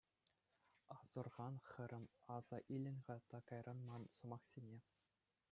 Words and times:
Асӑрхан, 0.97 1.53
хӗрӗм, 1.69 2.05
аса 2.35 2.57
илӗн-ха 2.75 3.15
та 3.29 3.39
кайран 3.47 3.79
ман 3.87 4.03
сӑмахсене. 4.15 4.77